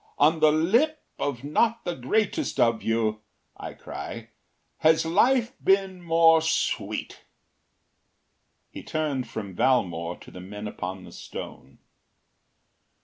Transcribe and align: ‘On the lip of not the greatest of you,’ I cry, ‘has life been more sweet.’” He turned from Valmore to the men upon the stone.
‘On 0.17 0.39
the 0.39 0.51
lip 0.51 1.03
of 1.19 1.43
not 1.43 1.85
the 1.85 1.93
greatest 1.95 2.59
of 2.59 2.81
you,’ 2.81 3.21
I 3.55 3.75
cry, 3.75 4.29
‘has 4.79 5.05
life 5.05 5.51
been 5.63 6.01
more 6.01 6.41
sweet.’” 6.41 7.23
He 8.71 8.81
turned 8.81 9.27
from 9.27 9.53
Valmore 9.55 10.17
to 10.21 10.31
the 10.31 10.41
men 10.41 10.67
upon 10.67 11.03
the 11.03 11.11
stone. 11.11 11.77